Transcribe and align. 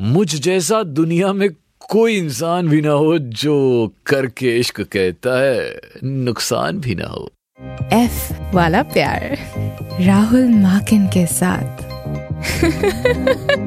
मुझ 0.00 0.34
जैसा 0.34 0.82
दुनिया 0.82 1.32
में 1.32 1.48
कोई 1.88 2.16
इंसान 2.16 2.68
भी 2.68 2.80
ना 2.80 2.90
हो 2.90 3.18
जो 3.18 3.88
करके 4.06 4.58
इश्क 4.58 4.80
कहता 4.80 5.40
है 5.42 5.80
नुकसान 6.04 6.78
भी 6.78 6.94
ना 6.94 7.06
हो। 7.06 7.30
एफ़ 7.92 8.32
वाला 8.54 8.82
प्यार 8.82 9.38
राहुल 10.00 10.48
माकिन 10.48 11.06
के 11.06 11.26
साथ। 11.26 11.90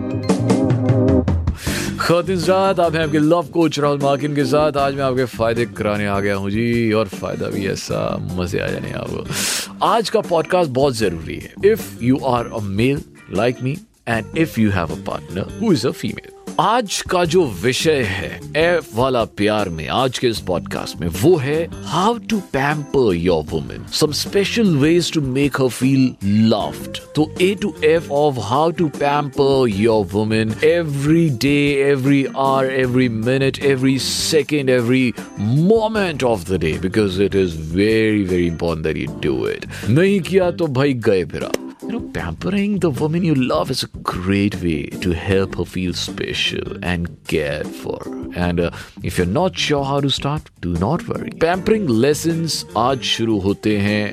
खातिजात 2.03 2.79
आप 2.79 2.95
हैं 2.95 3.03
आपके 3.03 3.19
लव 3.19 3.47
कोच 3.47 3.79
राहुल 3.79 3.99
मार्किन 4.01 4.35
के 4.35 4.43
साथ। 4.45 4.77
आज 4.77 4.95
मैं 4.95 5.03
आपके 5.03 5.25
फ़ायदे 5.25 5.65
कराने 5.65 6.07
आ 6.07 6.19
गया 6.19 6.35
हूँ 6.35 6.49
जी, 6.51 6.91
और 6.91 7.07
फ़ायदा 7.07 7.47
भी 7.47 7.67
ऐसा 7.67 7.99
मज़े 8.31 8.59
आ 8.59 8.67
जाने 8.67 8.91
आपको। 8.91 9.85
आज 9.85 10.09
का 10.09 10.21
पॉडकास्ट 10.21 10.71
बहुत 10.71 10.93
ज़रूरी 10.93 11.35
है। 11.35 11.71
If 11.71 12.03
you 12.03 12.17
are 12.17 12.47
a 12.47 12.59
male 12.59 13.01
like 13.33 13.63
me 13.63 13.77
and 14.07 14.37
if 14.37 14.59
you 14.59 14.71
have 14.71 14.87
a 14.87 14.99
partner 15.07 15.59
who 15.61 15.73
is 15.73 15.87
a 15.87 15.91
female 15.91 16.42
आज 16.59 17.01
का 17.09 17.23
जो 17.25 17.43
विषय 17.63 18.01
है 18.01 18.39
एफ़ 18.57 18.89
वाला 18.95 19.23
प्यार 19.25 19.69
में, 19.69 19.87
आज 19.87 20.19
के 20.19 20.27
इस 20.27 20.39
पॉडकास्ट 20.39 20.99
में, 21.01 21.07
वो 21.21 21.35
है 21.37 21.63
how 21.83 22.17
to 22.29 22.39
pamper 22.53 23.13
your 23.15 23.43
women 23.43 23.85
some 23.91 24.11
special 24.11 24.75
ways 24.75 25.11
to 25.13 25.21
make 25.21 25.61
her 25.61 25.69
feel 25.69 26.03
loved 26.25 26.97
तो 27.15 27.29
A 27.41 27.53
to 27.61 27.73
F 27.83 28.11
of 28.11 28.39
how 28.39 28.71
to 28.71 28.87
pamper 28.87 29.69
your 29.69 30.05
women 30.05 30.53
every 30.63 31.29
day 31.41 31.55
every 31.89 32.25
hour 32.37 32.71
every 32.71 33.09
minute 33.09 33.59
every 33.63 33.97
second 33.99 34.69
every 34.69 35.13
moment 35.39 36.23
of 36.23 36.51
the 36.51 36.59
day 36.59 36.77
because 36.81 37.21
it 37.21 37.35
is 37.35 37.57
very 37.73 38.23
very 38.23 38.47
important 38.47 38.85
that 38.85 38.97
you 38.97 39.19
do 39.23 39.47
it 39.47 39.65
नहीं 39.89 40.19
किया 40.21 40.51
तो 40.51 40.67
भाई 40.67 40.93
गए 40.93 41.25
फिर 41.25 41.43
आप। 41.43 41.62
You 41.82 41.88
know, 41.88 42.00
pampering 42.00 42.78
the 42.80 42.90
woman 42.90 43.24
you 43.24 43.34
love 43.34 43.70
is 43.70 43.82
a 43.82 43.88
great 44.02 44.56
way 44.62 44.86
to 44.86 45.12
help 45.12 45.56
her 45.56 45.64
feel 45.64 45.92
special 45.92 46.76
and 46.82 47.08
cared 47.28 47.66
for. 47.66 47.98
And 48.34 48.60
uh, 48.60 48.70
if 49.02 49.16
you're 49.18 49.26
not 49.26 49.56
sure 49.56 49.84
how 49.84 50.00
to 50.00 50.10
start, 50.10 50.50
do 50.60 50.72
not 50.74 51.06
worry. 51.08 51.30
Pampering 51.46 51.86
lessons 51.88 52.64
आज 52.76 53.02
शुरू 53.12 53.38
होते 53.46 53.78
हैं 53.78 54.04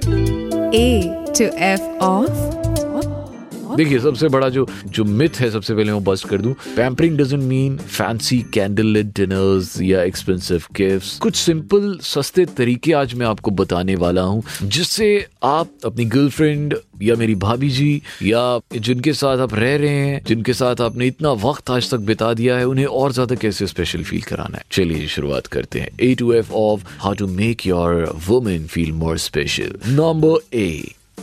ए 0.76 0.88
to 1.38 1.46
F 1.72 1.82
of 2.12 2.59
देखिए, 3.77 3.99
सबसे 4.01 4.29
बड़ा 4.29 4.49
जो 4.49 4.67
जो 4.87 5.05
myth 5.05 5.41
है, 5.41 5.51
सबसे 5.51 5.75
पहले 5.75 5.93
मैं 5.93 6.05
बस्ट 6.05 6.29
कर 6.29 6.41
दूँ 6.41 6.53
pampering 6.77 7.19
doesn't 7.19 7.43
mean 7.45 7.77
fancy 7.79 8.39
candle 8.55 8.87
lit 8.87 9.07
dinners 9.17 9.81
या 9.83 10.03
एक्सपेंसिव 10.03 10.65
गिफ्ट्स 10.77 11.19
कुछ 11.19 11.37
सिंपल 11.37 11.99
सस्ते 12.03 12.45
तरीके 12.57 12.93
आज 12.93 13.15
मैं 13.15 13.27
आपको 13.27 13.51
बताने 13.53 13.95
वाला 13.97 14.23
हूँ, 14.23 14.43
जिससे 14.63 15.27
आप 15.45 15.71
अपनी 15.85 16.05
गर्लफ्रेंड 16.07 16.77
या 17.03 17.15
मेरी 17.17 17.35
भाभी 17.37 17.71
जी 17.71 17.91
या 18.23 18.61
जिनके 18.75 19.13
साथ 19.13 19.39
आप 19.39 19.55
रह 19.55 19.77
रहे 19.77 19.89
हैं, 19.91 20.21
जिनके 20.27 20.53
साथ 20.53 20.81
आपने 20.81 21.07
इतना 21.07 21.33
वक्त 21.45 21.71
आज 21.71 21.91
तक 21.91 21.99
बिता 22.11 22.33
दिया 22.35 22.57
है, 22.57 22.65
उन्हें 22.65 22.87
और 22.87 23.13
ज़्यादा 23.13 23.35
कैसे 23.35 23.67
स्पेशल 23.67 24.03
फील 24.03 24.23
कराना 24.23 24.59
है? 24.59 24.65
चलिए, 24.73 25.07
शुरुआत 25.09 25.47
करते 25.47 25.81
हैं। 25.81 25.91
A 26.01 26.15
to 26.15 26.33
F 26.33 26.53
of 26.53 26.85
how 26.99 27.15
to 27.15 27.27
make 27.27 27.67
your 27.67 28.05
women 28.29 28.67
feel 28.67 28.93
more 28.93 29.19
special 29.19 29.79
number 29.89 30.57
A 30.57 30.71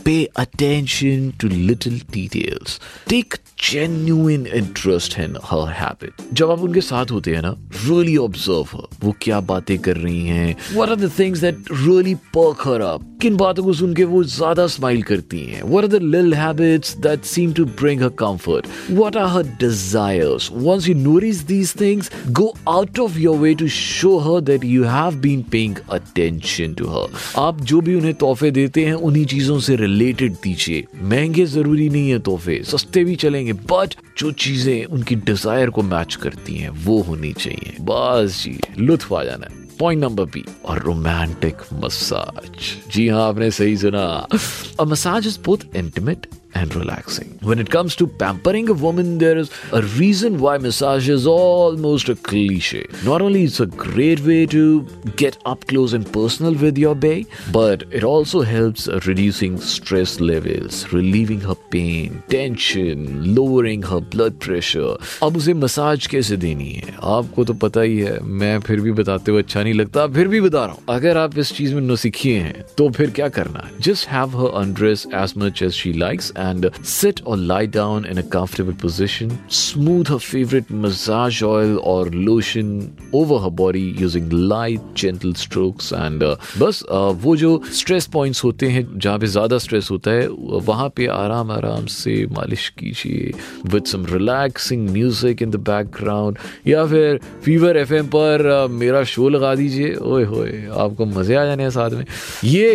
pay 0.04 0.28
attention 0.36 1.32
to 1.38 1.48
little 1.48 1.98
details. 2.10 2.78
Take 3.06 3.38
genuine 3.56 4.46
interest 4.46 5.18
in 5.18 5.34
her 5.50 5.66
habit. 5.66 6.12
जब 6.32 6.50
आप 6.50 6.60
उनके 6.60 6.80
साथ 6.80 7.10
होते 7.10 7.34
हैं 7.34 7.42
ना 7.42 7.54
really 7.88 8.16
observe 8.24 8.72
her. 8.74 8.86
वो 9.04 9.14
क्या 9.22 9.40
बातें 9.52 9.78
कर 9.78 9.96
रही 9.96 10.26
हैं 10.26 10.56
What 10.74 10.88
are 10.88 11.00
the 11.04 11.10
things 11.20 11.40
that 11.40 11.70
really 11.86 12.16
perk 12.36 12.66
her 12.68 12.80
up? 12.94 13.04
बातों 13.38 13.62
को 13.64 13.72
सुन 13.72 13.94
के 13.94 14.04
वो 14.04 14.22
ज़्यादा 14.24 14.66
स्माइल 14.66 15.02
करती 15.02 15.38
हैं 15.44 15.62
What 15.62 15.84
are 15.84 15.92
the 15.94 16.00
little 16.00 16.34
habits 16.34 16.94
that 17.06 17.24
seem 17.30 17.52
to 17.54 17.66
bring 17.80 17.98
her 17.98 18.10
comfort? 18.22 18.66
What 19.00 19.16
are 19.16 19.28
her 19.28 19.42
desires? 19.62 20.50
Once 20.68 20.86
you 20.88 20.94
notice 20.94 21.42
these 21.50 21.72
things, 21.72 22.10
go 22.32 22.46
out 22.74 22.98
of 22.98 23.18
your 23.18 23.36
way 23.44 23.54
to 23.54 23.68
show 23.68 24.14
her 24.20 24.40
that 24.50 24.66
you 24.74 24.84
have 24.84 25.20
been 25.20 25.42
paying 25.56 25.76
attention 25.98 26.76
to 26.76 26.88
her. 26.94 27.06
आप 27.38 27.60
जो 27.72 27.80
भी 27.80 27.94
उन्हें 27.94 28.14
तोहफे 28.14 28.50
देते 28.50 28.84
हैं 28.84 28.94
उन्हीं 28.94 29.24
चीज़ों 29.34 29.58
से 29.68 29.76
रिलेटेड 29.88 30.32
दीजिए। 30.42 30.84
महँगे 31.02 31.44
ज़रूरी 31.46 31.88
नहीं 31.88 32.10
है 32.10 32.18
तोहफे, 32.20 32.62
सस्ते 32.64 33.04
भी 33.04 33.14
चलेंगे 33.16 33.52
बट 33.52 33.94
जो 34.18 34.30
चीज़ें 34.34 34.84
उनकी 34.86 35.14
डिज़ायर 35.16 35.70
को 35.70 35.82
मैच 35.84 36.14
करती 36.14 36.56
हैं, 36.56 36.70
वो 36.84 37.00
होनी 37.02 37.32
चाहिए। 37.34 37.76
बस 37.82 38.42
जी, 38.44 38.58
लुत्फ 38.78 39.12
आ 39.12 39.22
जाना। 39.24 39.48
पॉइंट 39.78 40.02
नंबर 40.02 40.24
बी 40.24 40.44
और 40.64 40.78
रोमांटिक 40.82 41.56
मसाज 41.74 42.90
जी 42.92 43.06
हाँ 43.08 43.28
आपने 43.28 43.50
सही 43.50 43.76
सुना। 43.76 44.84
Massage 44.84 45.26
is 45.26 45.38
both 45.44 45.66
intimate 45.76 46.26
and 46.55 46.75
relaxing. 46.75 47.37
When 47.41 47.59
it 47.59 47.69
comes 47.69 47.95
to 47.95 48.07
pampering 48.07 48.69
a 48.69 48.73
woman, 48.73 49.17
there 49.17 49.37
is 49.37 49.49
a 49.71 49.81
reason 49.81 50.39
why 50.39 50.57
massage 50.57 51.09
is 51.09 51.25
almost 51.25 52.09
a 52.09 52.15
cliche. 52.15 52.85
Not 53.03 53.21
only 53.21 53.43
it's 53.43 53.59
a 53.59 53.65
great 53.65 54.19
way 54.21 54.45
to 54.47 54.85
get 55.15 55.37
up 55.45 55.65
close 55.67 55.93
and 55.93 56.11
personal 56.13 56.53
with 56.53 56.77
your 56.77 56.95
bae, 56.95 57.25
but 57.51 57.83
it 57.91 58.03
also 58.03 58.41
helps 58.41 58.87
reducing 59.07 59.59
stress 59.59 60.19
levels, 60.19 60.91
relieving 60.93 61.41
her 61.41 61.55
pain, 61.55 62.21
tension, 62.29 63.33
lowering 63.35 63.81
her 63.83 63.99
blood 63.99 64.39
pressure. 64.39 64.95
अब 65.23 65.37
उसे 65.37 65.53
massage 65.53 66.07
कैसे 66.07 66.37
देनी 66.37 66.69
है 66.73 66.95
आपको 67.17 67.43
तो 67.45 67.53
पता 67.65 67.81
ही 67.81 67.97
है 67.99 68.19
मैं 68.41 68.59
फिर 68.67 68.81
भी 68.81 68.91
बताते 69.01 69.31
हुए 69.31 69.41
अच्छा 69.41 69.63
नहीं 69.63 69.73
लगता 69.73 70.07
फिर 70.19 70.27
भी 70.27 70.41
बता 70.41 70.65
रहा 70.65 70.75
हूँ 70.75 70.95
अगर 70.95 71.17
आप 71.17 71.37
इस 71.39 71.53
चीज 71.57 71.73
में 71.73 71.81
नौसिखिए 71.81 72.39
हैं 72.39 72.63
तो 72.77 72.89
फिर 72.97 73.11
क्या 73.19 73.29
करना 73.39 73.67
है 73.67 73.81
just 73.81 74.07
have 74.09 74.37
her 74.41 74.51
undress 74.63 75.05
as 75.23 75.35
much 75.43 75.61
as 75.67 75.75
she 75.81 75.93
likes 76.05 76.31
and 76.38 76.68
sit 76.82 77.20
or 77.24 77.36
lie 77.36 77.66
down 77.68 78.04
in 78.04 78.18
a 78.18 78.22
comfortable 78.34 78.74
position. 78.74 79.32
Smooth 79.48 80.08
her 80.08 80.18
favorite 80.20 80.70
massage 80.70 81.42
oil 81.42 81.78
or 81.80 82.06
lotion 82.06 82.96
over 83.12 83.38
her 83.38 83.50
body 83.52 83.84
using 84.04 84.28
light, 84.30 84.80
gentle 84.94 85.34
strokes. 85.34 85.90
And 85.92 86.22
uh, 86.22 86.36
बस 86.58 86.82
uh, 86.90 87.12
वो 87.24 87.36
जो 87.36 87.50
stress 87.80 88.06
points 88.12 88.44
होते 88.44 88.68
हैं 88.70 88.84
जहाँ 88.98 89.18
पे 89.18 89.26
ज़्यादा 89.28 89.58
stress 89.58 89.90
होता 89.90 90.10
है 90.10 90.26
वहाँ 90.68 90.88
पे 90.96 91.06
आराम 91.16 91.50
आराम 91.52 91.86
से 91.96 92.14
मालिश 92.32 92.68
कीजिए 92.78 93.32
with 93.72 93.84
some 93.92 94.06
relaxing 94.12 94.88
music 94.90 95.42
in 95.42 95.50
the 95.50 95.56
background 95.68 96.38
या 96.68 96.86
फिर 96.86 97.20
फीवर 97.44 97.76
एफ़ 97.76 97.94
पर 98.14 98.48
uh, 98.54 98.70
मेरा 98.70 99.04
शो 99.04 99.28
लगा 99.28 99.54
दीजिए 99.54 99.94
ओए 99.96 100.24
होए 100.24 100.66
आपको 100.86 101.06
मज़े 101.06 101.34
आ 101.34 101.44
जाने 101.44 101.62
हैं 101.62 101.70
साथ 101.70 101.90
में 101.90 102.04
ये 102.44 102.74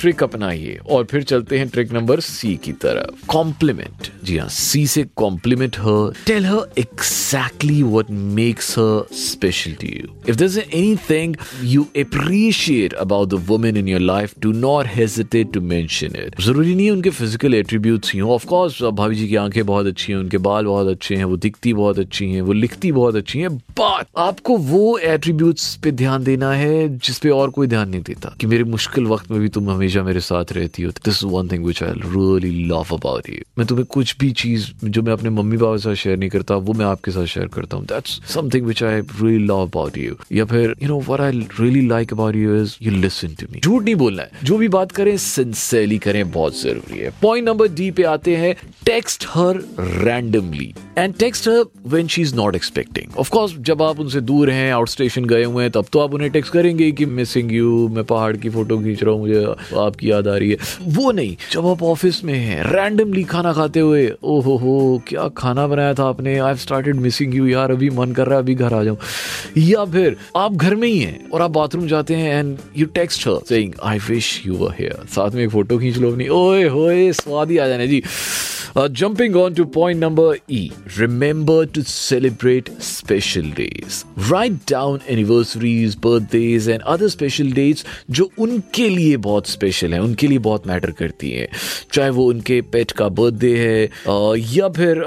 ट्रिक 0.00 0.22
अपनाइए 0.22 0.78
और 0.90 1.04
फिर 1.04 1.22
चलते 1.22 1.58
हैं 1.58 1.68
ट्रिक 1.68 1.92
नंबर 1.92 2.20
सी 2.20 2.54
की 2.64 2.72
तरफ़। 2.72 3.26
कॉम्प्लीमेंट 3.26 4.08
जी 4.24 4.36
हाँ 4.38 4.48
सी 4.48 4.86
से 4.86 5.02
compliment 5.16 5.76
her 5.78 6.12
tell 6.26 6.46
her 6.46 6.72
exactly 6.78 7.82
what 7.82 8.10
makes 8.10 8.78
her 8.78 9.06
special 9.12 9.72
to 9.72 9.86
you 9.86 10.14
if 10.28 10.36
there 10.36 10.50
is 10.50 10.58
anything 10.58 11.36
you 11.64 11.86
appreciate 11.96 12.92
about 12.92 13.28
the 13.28 13.34
women 13.46 13.76
in 13.76 13.88
your 13.88 14.00
life 14.00 14.34
do 14.38 14.52
not 14.52 14.86
hesitate 14.86 15.52
to 15.52 15.60
mention 15.60 16.06
it 16.06 16.40
ज़रूरी 16.40 16.74
नहीं 16.74 16.86
है 16.86 16.92
उनके 16.92 17.10
physical 17.10 17.54
attributes 17.54 18.14
हो 18.14 18.34
of 18.34 18.46
course 18.46 18.82
भाभी 18.82 19.14
जी 19.14 19.28
की 19.28 19.36
आँखें 19.36 19.64
बहुत 19.66 19.86
अच्छी 19.86 20.12
हैं, 20.12 20.20
उनके 20.20 20.38
बाल 20.38 20.64
बहुत 20.64 20.88
अच्छे 20.88 21.16
हैं, 21.16 21.24
वो 21.24 21.36
दिखती 21.36 21.72
बहुत 21.74 21.98
अच्छी 21.98 22.30
हैं, 22.30 22.40
वो 22.42 22.52
लिखती 22.52 22.92
बहुत 22.92 23.16
अच्छी 23.16 23.38
हैं 23.38 23.48
बट 23.78 24.06
आपको 24.18 24.56
वो 24.56 24.98
एट्रीब्यूट्स 24.98 25.74
पे 25.84 25.90
ध्यान 25.92 26.24
देना 26.24 26.50
है 26.52 26.88
जिस 26.98 27.18
पे 27.18 27.28
और 27.30 27.50
कोई 27.50 27.66
ध्यान 27.66 27.88
नहीं 27.88 28.02
देता 28.02 28.34
कि 28.40 28.46
मेरे 28.46 28.64
मुश्किल 28.64 29.06
वक्त 29.06 29.30
में 29.30 29.40
भी 29.40 29.48
तुम 29.48 29.70
हमेशा 29.70 30.02
मेरे 30.02 30.20
साथ 30.20 30.52
रहती 30.52 30.82
हो। 30.82 30.90
This 31.04 31.22
one 31.24 31.48
thing 31.48 31.64
which 31.66 31.82
I 31.82 31.92
really 31.94 32.64
love 32.66 32.94
about 32.94 33.28
you 33.28 33.40
मैं 33.58 33.66
तुम्हें 33.66 33.86
कुछ 33.90 34.16
भी 34.18 34.30
चीज़ 34.42 34.66
जो 34.84 35.02
मैं 35.02 35.12
अपने 35.12 35.30
मम्मी 35.30 35.56
पापा 35.56 35.72
के 35.72 35.82
साथ 35.82 35.94
शेयर 35.94 36.18
नहीं 36.18 36.30
करता, 36.30 36.56
वो 36.56 36.72
मैं 36.72 36.84
आपके 36.86 37.10
साथ 37.10 37.26
शेयर 37.26 37.46
करता 37.54 37.76
हूँ। 37.76 37.84
That's 37.86 38.20
something 38.34 38.66
which 38.66 38.82
I 38.82 39.00
really 39.00 39.44
love 39.46 39.62
about 39.62 39.98
you 39.98 40.16
या 40.32 40.44
फिर 40.44 40.74
you 40.82 40.88
know 40.88 41.00
what 41.00 41.20
I 41.20 41.46
really 41.60 41.86
like 41.88 42.12
about 42.12 42.36
you 42.36 42.60
is 42.62 42.76
you 42.82 42.92
listen 42.92 43.34
to 43.40 43.46
me 43.52 43.60
झूठ 43.60 43.82
नहीं 43.82 43.94
बोलना 43.96 44.22
है। 44.22 44.44
जो 44.44 44.58
भी 44.58 44.68
बात 44.68 44.92
करें 44.92 45.16
सिंसियरली 45.18 45.98
करें, 45.98 46.30
बहुत 46.30 46.60
ज़रूरी 46.60 46.98
है। 46.98 47.12
पॉइंट 47.22 47.48
नंबर 47.48 47.68
डी 47.74 47.90
पे 47.90 48.02
आते 48.12 48.36
हैं 48.36 48.54
text 48.86 49.26
her 49.28 49.62
randomly 49.80 50.72
and 50.98 51.14
text 51.18 51.48
her 51.48 51.64
when 51.86 52.06
she 52.06 52.22
is 52.22 52.34
not 52.36 52.56
expecting 52.56 53.16
of 53.18 53.30
course 53.30 53.62
जब 53.66 53.82
आप 53.82 54.00
उनसे 54.00 54.20
दूर 54.20 54.50
हैं 54.50 54.72
आउट 54.72 54.88
स्टेशन 54.88 55.24
गए 55.24 55.44
हुए 55.44 55.62
हैं, 55.62 55.70
तब 55.72 55.86
तो 55.92 55.98
आप 56.00 56.14
उन्हें 56.14 56.30
टेक्स्ट 56.30 56.52
करेंगे 56.52 56.90
कि 56.92 57.06
मिसिंग 57.06 57.52
यू 57.52 57.88
मैं 57.88 58.04
पहाड़ 58.04 58.36
की 58.36 58.50
फ़ोटो 58.50 58.78
खींच 58.78 59.02
रहा 59.02 59.12
हूँ, 59.12 59.20
मुझे 59.20 59.44
आपकी 59.80 60.10
याद 60.10 60.28
आ 60.28 60.36
रही 60.36 60.50
है। 60.50 60.56
वो 60.88 61.12
नहीं, 61.12 61.36
जब 61.52 61.66
आप 61.66 61.82
ऑफ़िस 61.82 62.22
में 62.24 62.34
हैं 62.34 62.62
रैंडमली 62.72 63.24
खाना 63.24 63.52
खाते 63.52 63.80
हुए 63.80 64.10
ओ 64.22 64.40
हो 64.40 64.56
हो 64.56 65.02
क्या 65.08 65.28
खाना 65.36 65.66
बनाया 65.66 65.94
था 65.94 66.08
आपने? 66.08 66.38
आई 66.38 66.54
स्टार्टेड 66.56 66.96
मिसिंग 66.96 67.34
यू 67.34 67.46
यार, 67.46 67.70
अभी 67.70 67.90
मन 67.90 68.12
कर 68.12 68.26
रहा 68.26 68.36
है, 68.36 68.42
अभी 68.42 68.54
घर 68.54 68.74
आ 68.74 68.82
जाऊँ। 68.84 68.98
या 69.58 69.84
फिर, 69.84 70.16
आप 70.36 70.54
घर 70.54 70.74
में 70.74 70.88
ही 70.88 70.98
हैं 70.98 71.30
और 71.30 71.42
आप 71.42 71.50
बाथरूम 71.50 71.86
जाते 71.88 72.14
हैं 72.14 72.38
and 72.38 72.56
you 72.76 72.86
text 72.94 73.26
her 73.28 73.40
saying 73.48 73.72
I 73.82 73.98
wish 74.08 74.40
you 74.46 74.54
were 74.56 74.74
here 74.78 75.04
साथ 75.14 75.30
में 75.30 75.44
एक 75.44 75.50
फ़ोटो 75.50 75.78
खींच 75.78 75.98
लो 75.98 76.10
अपनी। 76.12 76.28
ओए 76.28 76.64
होए, 76.68 77.12
स्वाद 77.14 77.50
ही 77.50 77.58
आ 77.58 77.68
जाने, 77.68 77.88
जी। 77.88 78.02
Jumping 78.92 79.36
on 79.40 79.54
to 79.56 79.64
point 79.74 80.00
number 80.00 80.24
E. 80.50 80.60
Remember 80.96 81.58
to 81.76 81.82
celebrate 81.90 82.70
special 82.86 83.52
days. 83.54 84.04
Write 84.28 84.58
down 84.66 85.00
anniversaries, 85.14 85.96
birthdays 86.06 86.68
and 86.68 86.86
other 86.94 87.10
special 87.14 87.52
dates 87.54 87.84
जो 88.10 88.30
उनके 88.38 88.88
लिए 88.88 89.16
बहुत 89.26 89.48
स्पेशल 89.48 89.94
है 89.94 90.00
उनके 90.02 90.26
लिए 90.26 90.38
बहुत 90.46 90.66
मैटर 90.66 90.90
करती 90.92 91.30
है। 91.30 91.48
चाहे 91.92 92.10
वो 92.10 92.26
उनके 92.28 92.60
पेट 92.72 92.92
का 92.92 93.08
बर्थडे 93.20 93.54
है 93.58 93.84
या 94.54 94.68
फिर 94.76 95.00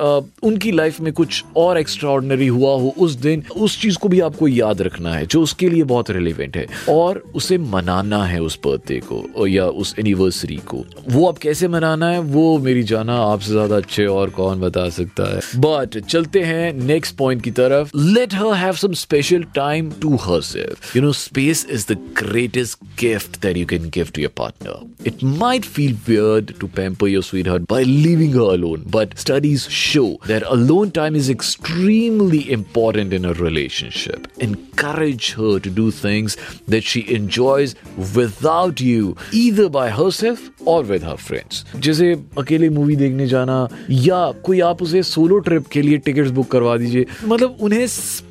उनकी 0.43 0.71
लाइफ 0.71 0.99
में 1.01 1.11
कुछ 1.13 1.43
और 1.57 1.77
एक्स्ट्रा 1.77 2.09
हुआ 2.09 2.73
हो 2.73 2.93
उस 2.97 3.13
दिन 3.17 3.43
उस 3.55 3.79
चीज़ 3.81 3.97
को 3.97 4.09
भी 4.09 4.19
आपको 4.19 4.47
याद 4.47 4.81
रखना 4.81 5.13
है 5.13 5.25
जो 5.25 5.41
उसके 5.41 5.69
लिए 5.69 5.83
बहुत 5.85 6.11
रिलेवेंट 6.11 6.57
है। 6.57 6.65
और 6.89 7.17
उसे 7.35 7.57
मनाना 7.57 8.23
है 8.25 8.41
उस 8.41 8.57
बर्थडे 8.65 8.99
को 9.11 9.47
या 9.47 9.65
उस 9.65 9.93
एनिवर्सरी 9.99 10.55
को। 10.65 10.83
वो 11.09 11.27
आप 11.27 11.37
कैसे 11.37 11.67
मनाना 11.67 12.09
है 12.09 12.19
वो 12.19 12.57
मेरी 12.59 12.83
जाना 12.83 13.17
आपसे 13.23 13.51
ज़्यादा 13.51 13.77
अच्छे 13.77 14.05
और 14.05 14.29
कौन 14.29 14.59
बता 14.59 14.87
सकता 14.89 15.23
है। 15.33 15.41
बट 15.57 15.97
चलते 15.99 16.41
हैं 16.41 16.73
नेक्स्ट 16.73 17.15
पॉइंट 17.15 17.41
की 17.43 17.51
तरफ़। 17.51 17.91
Let 17.97 18.33
Her 18.36 18.54
have 18.54 18.72
some 18.76 18.92
special 18.92 19.42
time 19.54 19.90
to 20.02 20.16
herself 20.42 20.96
you 20.96 21.02
know 21.02 21.12
space 21.12 21.66
is 21.70 21.86
the 21.90 21.98
greatest 22.18 22.84
gift 23.00 23.40
that 23.42 23.56
you 23.56 23.66
can 23.66 23.88
give 23.94 24.10
to 24.14 24.22
your 24.22 24.32
partner 24.38 25.06
it 25.06 25.24
might 25.24 25.64
feel 25.64 25.96
weird 26.08 26.54
to 26.60 26.68
pamper 26.68 27.06
your 27.06 27.22
sweetheart 27.22 27.66
by 27.66 27.82
leaving 27.82 28.32
her 28.32 28.48
alone, 28.54 28.84
but 28.88 29.18
studies 29.18 29.66
show 29.70 30.18
that 30.26 30.42
alone 30.42 30.90
time 30.90 31.14
is 31.14 31.28
extremely 31.28 32.50
important 32.50 33.12
in 33.12 33.24
a 33.24 33.32
relationship. 33.34 34.28
Encourage 34.38 35.32
her 35.34 35.58
to 35.58 35.70
do 35.70 35.90
things 35.90 36.36
that 36.68 36.84
she 36.84 37.04
enjoys 37.14 37.74
without 38.16 38.80
you, 38.80 39.16
either 39.32 39.68
by 39.68 39.88
herself 39.90 40.48
और 40.68 40.84
with 40.84 41.04
her 41.04 41.16
friends 41.16 41.64
जैसे 41.84 42.12
अकेले 42.38 42.68
movie 42.70 42.96
देखने 42.96 43.26
जाना 43.26 43.56
या 43.90 44.20
कोई 44.44 44.60
आप 44.60 44.82
उसे 44.82 45.02
solo 45.02 45.38
trip 45.48 45.66
के 45.72 45.82
लिए 45.82 45.98
टिकट्स 45.98 46.30
बुक 46.30 46.50
करवा 46.50 46.76
दीजिए 46.76 47.06
मतलब 47.24 47.56
उन्हें 47.60 47.86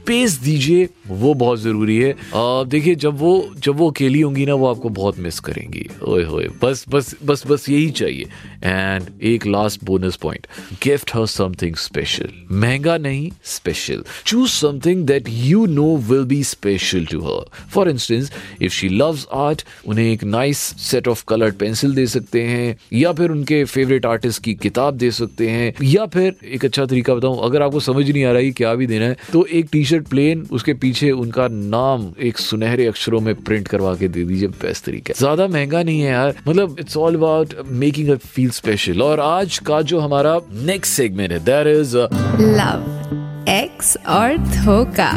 स्पेस 0.06 0.32
दीजिए, 0.38 0.88
वो 1.08 1.32
बहुत 1.34 1.58
ज़रूरी 1.60 1.96
है। 1.98 2.14
देखिए, 2.70 2.94
जब 2.94 3.18
वो 3.18 3.30
जब 3.58 3.76
वो 3.76 3.90
अकेली 3.90 4.20
होंगी 4.20 4.44
ना, 4.46 4.54
वो 4.54 4.66
आपको 4.66 4.88
बहुत 4.88 5.18
मिस 5.18 5.38
करेंगी। 5.40 5.86
ओए 6.08 6.24
होए, 6.24 6.48
बस 6.62 6.84
बस 6.88 7.14
बस 7.24 7.42
बस 7.46 7.68
यही 7.68 7.90
चाहिए। 7.90 8.24
एंड 8.64 9.06
एक 9.24 9.46
last 9.46 9.84
bonus 9.84 10.16
point 10.16 10.46
gift 10.82 11.10
her 11.14 11.26
something 11.26 11.74
special 11.76 12.28
महँगा 12.52 12.96
नहीं 12.98 13.30
special 13.44 14.04
choose 14.26 14.50
something 14.50 15.04
that 15.06 15.28
you 15.28 15.64
know 15.66 15.96
will 16.08 16.24
be 16.24 16.42
special 16.44 17.06
to 17.06 17.20
her 17.22 17.68
for 17.74 17.90
instance 17.90 18.30
if 18.62 18.72
she 18.72 18.88
loves 18.88 19.26
art 19.34 19.64
उन्हें 19.86 20.12
एक 20.12 20.24
nice 20.26 20.58
set 20.82 21.08
of 21.08 21.24
coloured 21.28 21.54
pencil 21.56 21.94
दे 21.94 22.06
सकते 22.06 22.42
हैं, 22.42 22.76
या 22.92 23.12
फिर 23.12 23.30
उनके 23.30 23.62
फेवरेट 23.64 24.06
आर्टिस्ट 24.06 24.42
की 24.42 24.54
किताब 24.56 24.96
दे 24.96 25.10
सकते 25.10 25.48
हैं, 25.48 25.72
या 25.82 26.06
फिर, 26.06 26.34
एक 26.46 26.64
अच्छा 26.64 26.86
तरीका 26.86 27.14
बताऊँ, 27.14 27.42
अगर 27.44 27.62
आपको 27.62 27.80
समझ 27.80 28.10
नहीं 28.10 28.24
आ 28.24 28.32
रहा 28.32 28.42
है 28.42 28.50
क्या 28.52 28.74
भी 28.74 28.86
देना 28.86 29.04
है 29.04 29.16
तो 29.32 29.44
एक 29.46 29.68
टी 29.72 29.84
शर्ट 29.84 29.95
प्लेन 30.00 30.46
उसके 30.52 30.74
पीछे 30.74 31.10
उनका 31.10 31.48
नाम 31.48 32.12
एक 32.20 32.38
सुनहरे 32.38 32.86
अक्षरों 32.86 33.20
में 33.20 33.34
प्रिंट 33.34 33.68
करवा 33.68 33.94
के 33.94 34.08
दे 34.08 34.24
दीजिए 34.24 34.48
बेस्ट 34.48 34.84
तरीके 34.84 35.12
ज़्यादा 35.12 35.46
महँगा 35.46 35.82
नहीं 35.82 36.00
है 36.00 36.10
यार। 36.10 36.34
मतलब 36.48 36.76
it's 36.80 36.96
all 36.96 37.14
about 37.14 37.54
making 37.66 38.08
a 38.08 38.14
feel 38.14 38.50
special 38.50 39.02
और 39.02 39.20
आज 39.20 39.58
का 39.58 39.82
जो 39.82 40.00
हमारा 40.00 40.40
नेक्स्ट 40.52 40.94
सेगमेंट 40.94 41.32
है 41.32 41.38
दैट 41.44 41.66
इज़ 41.66 41.96
लव 41.96 42.84
एक्स 43.48 43.96
और 44.08 44.36
धोखा। 44.36 45.12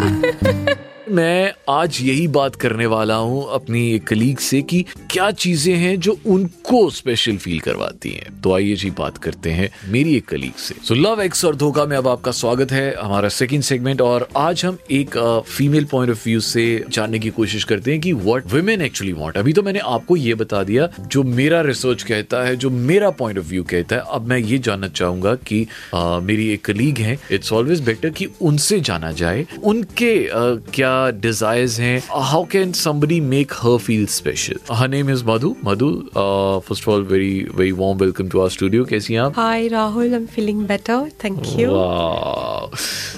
मैं 1.12 1.54
आज 1.70 1.98
यही 2.02 2.28
बात 2.28 2.56
करने 2.56 2.86
वाला 2.86 3.16
हूँ 3.16 3.54
अपनी 3.54 3.94
एक 3.94 4.08
कलीग 4.08 4.38
से 4.38 4.62
कि 4.62 4.86
क्या 5.12 5.32
चीज़ें 5.32 5.76
हैं 5.76 6.00
जो 6.00 6.18
उनको 6.26 6.90
स्पेशल 6.90 7.38
फील 7.38 7.60
करवाती 7.60 8.10
हैं। 8.10 8.42
तो 8.42 8.54
आइए 8.54 8.76
जी 8.76 8.90
बात 8.90 9.18
करते 9.18 9.50
हैं 9.50 9.70
मेरी 9.92 10.16
एक 10.16 10.26
कलीग 10.26 10.52
से। 10.52 10.76
सो 10.88 10.96
लव 10.96 11.22
एक्स 11.22 11.46
और 11.46 11.56
धोखा 11.56 11.86
में 11.86 11.98
अब 11.98 12.08
आपका 12.08 12.32
स्वागत 12.32 12.72
है 12.72 12.96
हमारा 13.02 13.30
सेकंड 13.30 13.62
सेगमेंट 13.62 14.02
और 14.02 14.28
आज 14.38 14.66
हम 14.66 14.78
एक 14.92 15.44
फीमेल 15.48 15.86
पॉइंट 15.86 16.12
ऑफ़ 16.12 16.26
व्यू 16.26 16.40
से 16.40 16.86
जानने 16.90 17.20
की 17.20 17.30
कोशिश 17.30 17.64
करते 17.64 17.92
हैं 17.92 18.02
कि 18.02 18.14
व्हाट 18.14 18.54
वुमेन 18.54 18.82
एक्चुअली 18.82 19.14
वांट 19.14 19.38
अभी 19.38 19.54
तो 19.54 19.64
मैंने 19.64 19.80
आपको 19.80 20.16
ये 20.16 20.34
बता 20.34 20.64
दिया 20.64 20.90
जो 21.08 21.24
मेरा 21.24 21.62
रिसर्च 21.62 22.04
कहता 22.04 22.44
है 22.44 22.56
जो 22.56 22.70
मेरा 22.70 23.10
पॉइंट 23.10 23.40
ऑफ़ 23.40 23.46
व्यू 23.46 23.64
कहता 23.64 23.96
है 23.96 24.04
अब 24.12 24.28
मैं 24.28 24.38
ये 24.38 24.58
जानना 24.58 24.88
चाहूँगा 24.88 25.36
कि 25.36 25.68
आ, 25.96 26.20
मेरी 26.20 26.50
एक 26.50 26.66
कलीग 26.66 26.98
है 26.98 27.20
इट्स 27.32 27.54
ऑलवेज 27.54 27.82
बेटर 27.82 28.10
कि 28.10 28.28
उनसे 28.42 28.80
जाना 28.80 29.12
जाए 29.12 29.46
उनके 29.64 30.28
आ, 30.28 30.32
क्या 30.74 30.99
क्या 31.00 31.20
डिजायर्स 31.22 31.80
हैं 31.80 32.02
how 32.10 32.44
can 32.52 32.72
somebody 32.72 33.20
make 33.22 33.52
her 33.54 33.78
feel 33.78 34.06
special 34.08 34.60
her 34.72 34.88
name 34.90 35.10
is 35.10 35.24
Madhu 35.26 35.56
Madhu 35.66 35.90
first 36.16 36.88
of 36.88 36.90
all 36.90 37.04
very 37.04 37.34
very 37.56 37.72
warm 37.72 37.98
welcome 37.98 38.30
to 38.30 38.40
our 38.40 38.50
studio 38.50 38.86
कैसी 38.86 39.14
हैं 39.14 39.22
आप? 39.22 39.34
Hi 39.36 39.68
Rahul 39.68 40.06
I 40.06 40.16
am 40.16 40.26
feeling 40.26 40.66
better 40.68 41.10
thank 41.24 41.44
you 41.60 41.70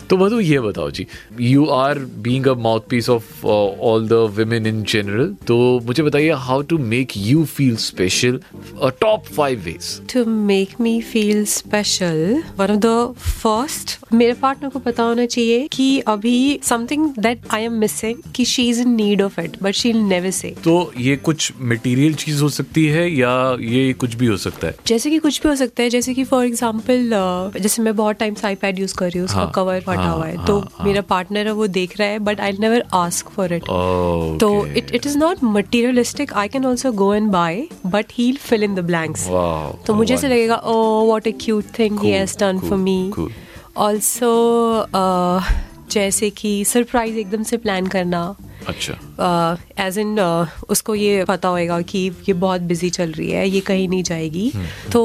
तो 0.09 0.17
मधु 0.17 0.39
ये 0.39 0.59
बताओ 0.59 0.89
ji. 0.91 1.05
You 1.41 1.65
are 1.71 1.99
being 2.19 2.47
a 2.47 2.53
mouthpiece 2.61 3.09
of 3.09 3.45
all 3.45 4.07
the 4.07 4.13
women 4.37 4.67
in 4.67 4.83
general 4.83 5.35
तो 5.47 5.57
मुझे 5.85 6.03
बताइए 6.03 6.31
how 6.47 6.61
to 6.71 6.77
make 6.95 7.17
you 7.17 7.45
feel 7.55 7.75
special 7.85 8.39
top 9.01 9.25
five 9.37 9.61
ways 9.65 9.89
to 10.13 10.25
make 10.25 10.79
me 10.81 10.99
feel 11.11 11.43
special 11.55 12.41
one 12.57 12.71
of 12.71 12.79
the 12.79 13.13
first 13.19 13.97
मेरे 14.13 14.33
partner 14.41 14.69
को 14.69 14.79
पता 14.79 15.03
होना 15.03 15.25
चाहिए 15.25 15.67
कि 15.71 15.99
अभी 16.07 16.59
something 16.63 17.09
that 17.19 17.47
I 17.51 17.67
am 17.71 17.79
missing, 17.83 18.21
कि 18.35 18.45
she 18.45 18.67
is 18.69 18.79
in 18.79 18.95
need 18.95 19.21
of 19.25 19.37
it, 19.43 19.57
but 19.61 19.79
she'll 19.81 20.03
never 20.11 20.31
say. 20.37 20.51
तो 20.63 20.75
ये 20.99 21.15
कुछ 21.27 21.51
मटेरियल 21.61 22.13
चीज़ 22.23 22.41
हो 22.43 22.49
सकती 22.49 22.85
है 22.87 23.09
या 23.11 23.31
ये 23.61 23.93
कुछ 24.01 24.15
भी 24.15 24.25
हो 24.25 24.37
सकता 24.37 24.67
है 24.67 24.75
जैसे 24.87 25.09
कि 25.09 25.19
कुछ 25.19 25.41
भी 25.41 25.49
हो 25.49 25.55
सकता 25.55 25.83
है 25.83 25.89
जैसे 25.89 26.13
कि 26.13 26.23
फॉर 26.23 26.45
एग्ज़ाम्पल 26.45 27.09
जैसे 27.59 27.81
मैं 27.81 27.95
बहुत 27.95 28.17
टाइम 28.17 28.33
से 28.33 28.47
आईपैड 28.47 28.79
यूज़ 28.79 28.95
कर 28.95 29.05
रही 29.05 29.19
हूँ 29.19 29.27
उसका 29.27 29.39
हाँ, 29.39 29.51
कवर 29.55 29.79
फटा 29.81 30.01
हाँ, 30.01 30.15
हुआ 30.15 30.25
है 30.25 30.35
हाँ, 30.35 30.45
तो 30.47 30.59
हाँ। 30.59 30.85
मेरा 30.85 31.01
पार्टनर 31.09 31.47
है 31.47 31.53
वो 31.53 31.67
देख 31.67 31.97
रहा 31.99 32.07
है 32.07 32.19
but 32.19 32.41
I 32.41 32.57
never 32.59 32.83
ask 32.93 33.29
for 33.29 33.53
it 33.53 33.63
तो 34.41 34.65
it 34.67 34.95
it 34.95 35.05
is 35.05 35.17
not 35.17 35.43
materialistic 35.43 36.33
I 36.33 36.47
can 36.47 36.65
also 36.65 36.91
go 36.91 37.13
and 37.13 37.29
buy 37.31 37.67
but 37.85 38.13
he 38.13 38.31
fill 38.33 38.63
in 38.63 38.75
the 38.75 38.79
blanks 38.85 39.27
तो 39.87 39.93
मुझे 39.93 40.13
ऐसे. 40.13 40.27
लगेगा 40.27 40.55
ओ 40.55 41.05
what 41.07 41.27
a 41.27 41.31
cute 41.41 41.77
thing 41.79 41.99
he 41.99 42.11
has 42.11 42.37
done 42.39 42.59
for 42.59 42.77
me. 42.77 43.13
Also 43.77 44.31
जैसे 45.91 46.29
कि 46.29 46.65
surprise 46.65 47.17
एकदम 47.17 47.43
से 47.43 47.57
plan 47.57 47.87
करना। 47.87 48.35
अच्छा। 48.67 49.57
एज 49.79 49.97
इन 49.97 50.19
उसको 50.69 50.95
ये 50.95 51.23
पता 51.25 51.49
होएगा 51.49 51.79
कि 51.81 51.99
ये 52.27 52.33
बहुत 52.33 52.61
बिज़ी 52.61 52.89
चल 52.89 53.11
रही 53.11 53.29
है 53.31 53.47
ये 53.49 53.59
कहीं 53.61 53.87
नहीं 53.89 54.03
जाएगी। 54.03 54.51
तो 54.91 55.01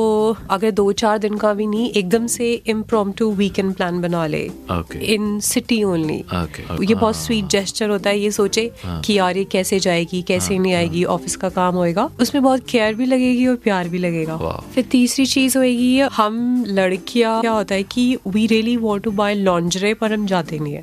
अगर 0.50 0.70
दो 0.70 0.90
चार 0.94 1.18
दिन 1.18 1.36
का 1.38 1.52
भी 1.54 1.66
नहीं 1.66 1.90
एकदम 1.90 2.26
से 2.26 2.52
इम्प्रोम 2.66 3.12
टू 3.12 3.30
वीकेंड 3.32 3.74
प्लान 3.74 4.00
बना 4.00 4.26
ले। 4.26 4.42
In 5.04 5.38
city 5.40 5.82
only. 5.84 6.16
ये 6.82 6.94
बहुत 6.94 7.16
स्वीट 7.16 7.46
जेस्टर 7.46 7.90
होता 7.90 8.10
है 8.10 8.18
ये 8.18 8.30
सोचे 8.30 8.70
कि 8.84 9.18
यार 9.18 9.36
ये 9.36 9.44
कैसे 9.52 9.80
जाएगी 9.80 10.22
कैसे 10.22 10.58
नहीं 10.58 10.74
आएगी 10.74 11.04
ऑफ़िस 11.06 11.36
का 11.36 11.48
काम 11.50 11.74
होएगा। 11.74 12.08
उसमें 12.20 12.42
बहुत 12.42 12.66
केयर 12.70 12.94
भी 12.94 13.06
लगेगी 13.06 13.46
और 13.46 13.56
प्यार 13.64 13.88
भी 13.88 13.98
लगेगा। 13.98 14.36
फिर 14.74 14.84
तीसरी 14.90 15.26
चीज़ 15.26 15.58
होएगी 15.58 15.98
हम 16.12 16.64
लड़कियाँ 16.68 17.40
क्या 17.40 17.52
होता 17.52 17.74
है 17.74 17.82
कि 17.84 18.16
we 18.26 18.46
really 18.46 18.76
want 18.76 19.02
to 19.02 19.10
buy 19.12 19.34
lingerie 19.34 19.94
पर 19.94 20.12
हम 20.12 20.26
जाते 20.26 20.58
नहीं 20.58 20.74
है। 20.74 20.82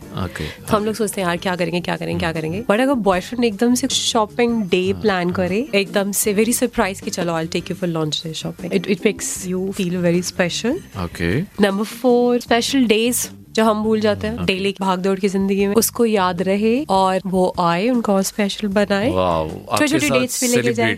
तो 0.59 0.75
हम 0.75 0.85
लोग 0.85 0.95
सोचते 0.95 1.21
हैं 1.21 1.27
यार 1.27 1.37
क्या 1.37 1.55
करेंगे 1.55 1.81
क्या 1.81 1.97
करेंगे 1.97 2.19
क्या 2.19 2.31
करेंगे? 2.33 2.62
बट 2.69 2.79
अगर 2.79 2.93
बॉयफ्रेंड 3.09 3.45
एकदम 3.45 3.73
से 3.75 3.87
शॉपिंग 3.89 4.61
डे 4.69 4.81
प्लान 5.01 5.31
करे 5.31 5.65
एकदम 5.75 6.11
से 6.21 6.33
वेरी 6.33 6.53
सरप्राइज़ 6.53 7.01
की 7.03 7.11
चलो 7.11 7.33
I 7.33 7.47
take 7.53 7.69
you 7.71 7.75
for 7.75 7.89
lunch 7.89 8.21
day 8.25 8.33
shopping 8.43 8.73
it 8.73 8.87
it 8.87 9.05
makes 9.05 9.45
you 9.47 9.71
feel 9.77 9.97
very 9.97 10.21
special 10.31 10.79
okay 11.03 11.39
number 11.61 11.83
four 11.83 12.39
special 12.41 12.85
days 12.87 13.27
जो 13.55 13.63
हम 13.65 13.83
भूल 13.83 13.99
जाते 13.99 14.27
हैं 14.27 14.45
डेली 14.45 14.73
भाग 14.79 14.99
दौड़ 14.99 15.17
की 15.19 15.27
ज़िंदगी 15.27 15.67
में 15.67 15.75
उसको 15.75 16.05
याद 16.05 16.41
रहे 16.41 16.73
और 16.89 17.21
वो 17.25 17.53
आए 17.59 17.89
उनको 17.89 18.13
और 18.13 18.23
स्पेशल 18.23 18.67
बनाए। 18.67 19.09
छोटी 19.09 19.87
छोटी 19.87 20.09
डेट्स 20.09 20.43
भी 20.43 20.47
लेके 20.49 20.73
जाए. 20.73 20.97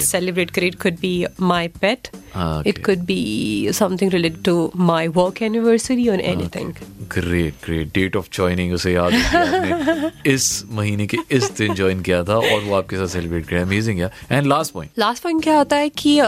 सेलिब्रेट 0.00 0.50
करे। 0.50 0.66
It 0.66 0.74
could 0.74 0.94
be 1.00 1.12
my 1.40 1.68
pet 1.80 2.08
it 2.66 2.84
could 2.86 3.04
be 3.04 3.72
something 3.74 4.12
related 4.12 4.42
to 4.42 4.70
my 4.76 5.08
work 5.08 5.42
anniversary 5.42 6.08
और 6.08 6.20
anything 6.20 6.72
great 7.14 7.54
great 7.64 7.92
date 7.94 8.16
of 8.16 8.28
joining 8.32 8.72
उसे 8.74 8.92
याद 8.92 9.12
है 9.12 10.12
इस 10.26 10.64
महीने 10.70 11.06
के 11.06 11.16
इस 11.30 11.50
दिन 11.58 11.74
ज्वाइन 11.74 12.02
किया 12.02 12.22
था 12.24 12.36
और 12.36 12.60
वो 12.60 12.74
आपके 12.76 12.96
साथ 12.96 13.06
सेलिब्रेट 13.06 13.48
किया 13.48 13.62
अमेजिंग 13.62 14.00
है 14.00 14.10
and 14.32 14.46
last 14.46 14.72
point 14.72 14.90
last 14.98 15.22
point 15.22 15.42
क्या 15.42 15.56
होता 15.56 15.76
है 15.76 15.88
कि 15.88 16.18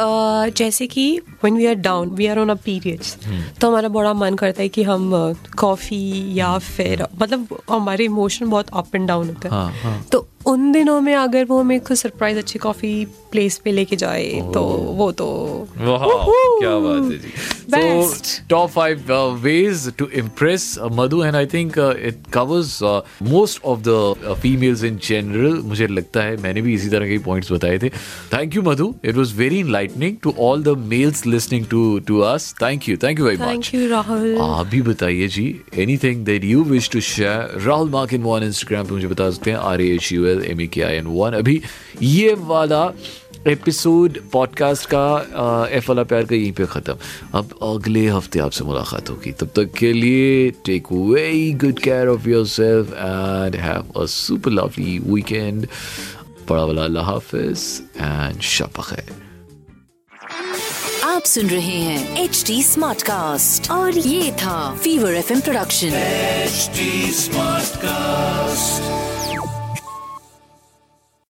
जैसे 0.56 0.86
कि 0.86 1.06
when 1.18 1.56
we 1.56 1.66
are 1.66 1.74
down 1.74 2.10
we 2.10 2.26
are 2.26 2.38
on 2.38 2.48
a 2.48 2.54
periods 2.64 3.16
तो 3.60 3.68
हमारा 3.68 3.88
बड़ा 3.88 4.12
मन 4.14 4.34
करता 4.34 4.62
है 4.62 4.68
कि 4.68 4.82
हम 4.82 5.11
कॉफ़ी 5.58 6.34
या 6.34 6.58
फिर 6.58 7.06
मतलब 7.22 7.46
हमारे 7.70 8.04
इमोशन 8.04 8.50
बहुत 8.50 8.66
अप 8.72 8.94
एंड 8.94 9.08
डाउन 9.08 9.26
होते 9.28 9.48
हैं। 9.48 9.54
हाँ, 9.54 9.72
हाँ। 9.72 10.04
तो 10.12 10.28
उन 10.46 10.72
दिनों 10.72 11.00
में 11.00 11.14
अगर 11.14 11.44
वो 11.44 11.62
मेरे 11.62 11.80
को 11.80 11.94
सरप्राइज़ 11.94 12.38
अच्छी 12.38 12.58
कॉफ़ी 12.58 13.04
प्लेस 13.32 13.58
पे 13.58 13.72
लेके 13.72 13.96
जाए 13.96 14.40
तो 14.54 14.62
वो 14.98 15.12
तो 15.12 15.26
क्या 16.62 16.78
बात 16.86 17.10
है 17.12 17.18
जी। 17.18 17.50
Best. 17.72 18.26
So, 18.28 18.42
top 18.48 18.70
five 18.72 19.10
uh, 19.10 19.34
ways 19.42 19.82
to 20.00 20.06
impress 20.20 20.64
uh, 20.76 20.88
Madhu, 20.96 21.20
and 21.26 21.36
I 21.36 21.44
think 21.52 21.76
uh, 21.78 22.08
it 22.08 22.18
covers 22.30 22.72
uh, 22.82 22.90
most 23.28 23.60
of 23.72 23.84
the 23.84 23.94
uh, 23.98 24.34
females 24.42 24.82
in 24.88 24.98
general. 25.06 25.54
मुझे 25.68 25.86
लगता 25.86 26.22
है 26.22 26.36
मैंने 26.42 26.62
भी 26.62 26.74
इसी 26.74 26.88
तरह 26.94 27.08
के 27.08 27.18
पॉइंट्स 27.26 27.52
बताए 27.52 27.78
थे। 27.78 27.88
Thank 28.32 28.56
you 28.56 28.62
Madhu 28.62 28.94
it 29.04 29.14
was 29.16 29.34
very 29.36 29.58
enlightening 29.60 30.16
to 30.22 30.34
all 30.48 30.62
the 30.62 30.76
males 30.92 31.24
listening 31.26 31.66
to 31.70 31.82
to 32.08 32.18
us 32.32 32.52
thank 32.62 32.88
you 32.88 32.96
thank 33.04 33.18
you 33.18 33.24
very 33.26 33.38
much 33.38 33.48
thank 33.48 33.74
you 33.74 33.88
Rahul 33.90 34.36
आप 34.40 34.66
भी 34.74 34.82
बताइए 34.90 35.28
ji 35.38 35.46
anything 35.86 36.24
that 36.24 36.44
you 36.44 36.64
wish 36.74 36.90
to 36.90 37.00
share 37.08 37.58
Rahul 37.66 37.90
mark 37.90 38.14
in 38.14 38.22
one 38.22 38.42
Instagram 38.50 38.86
पे 38.86 38.94
मुझे 38.94 39.08
बता 39.14 39.30
सकते 39.30 39.50
हैं 39.50 39.58
R 39.72 39.80
H 39.80 40.12
U 40.12 40.26
L 40.34 40.44
M 40.50 40.60
A 40.60 40.66
K 40.74 40.82
I 40.90 40.96
N 40.96 41.06
one 41.16 41.38
अभी 41.42 41.60
ये 42.02 42.34
वाला 42.52 42.84
एपिसोड 43.48 44.18
पॉडकास्ट 44.32 44.86
का 44.92 45.68
एफ़ 45.72 45.88
वाला 45.88 46.02
प्यार 46.10 46.24
का 46.24 46.34
यहीं 46.34 46.52
पे 46.52 46.66
ख़त्म 46.72 46.94
अब 47.34 47.54
अगले 47.62 48.06
हफ़्ते 48.06 48.38
आपसे 48.38 48.64
मुलाकात 48.64 49.10
होगी 49.10 49.32
तब 49.40 49.50
तक 49.56 49.72
के 49.78 49.92
लिए 49.92 50.50
take 50.66 50.92
very 50.92 51.52
good 51.64 51.78
care 51.78 52.08
of 52.08 52.28
your 52.28 52.46
self 52.48 52.92
and 52.92 53.56
have 53.62 54.00
a 54.00 54.04
super 54.12 54.50
lovely 54.50 54.98
weekend 55.06 55.66
बड़ा 56.48 56.64
वाला 56.64 56.84
अल्लाह 56.84 57.04
हाफिज 57.04 57.66
एंड 57.96 58.40
शब 58.50 58.80
खैर 58.82 59.10
आप 61.04 61.22
सुन 61.26 61.46
रहे 61.46 61.78
हैं 61.78 62.24
एच 62.24 62.44
डी 62.46 62.62
स्मार्ट 62.62 63.02
कास्ट 63.02 63.70
और 63.70 63.98
ये 63.98 64.32
था 64.42 64.58
fever 64.74 65.14
FM 65.14 65.40
production 65.40 65.90
HD 66.44 66.86
Smartcast. 67.18 69.11